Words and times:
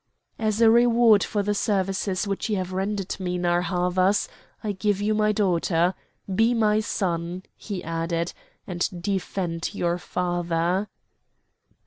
"As 0.39 0.61
a 0.61 0.71
reward 0.71 1.23
for 1.23 1.43
the 1.43 1.53
services 1.53 2.25
which 2.27 2.49
you 2.49 2.57
have 2.57 2.73
rendered 2.73 3.19
me, 3.19 3.37
Narr' 3.37 3.61
Havas, 3.61 4.27
I 4.63 4.71
give 4.71 4.99
you 4.99 5.13
my 5.13 5.31
daughter. 5.31 5.93
Be 6.33 6.55
my 6.55 6.79
son," 6.79 7.43
he 7.55 7.83
added, 7.83 8.33
"and 8.65 8.89
defend 9.03 9.75
your 9.75 9.99
father!" 9.99 10.87